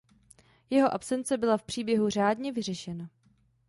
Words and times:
Jeho 0.69 0.93
absence 0.93 1.37
byla 1.37 1.57
v 1.57 1.63
příběhu 1.63 2.09
řádně 2.09 2.51
vyřešena. 2.51 3.09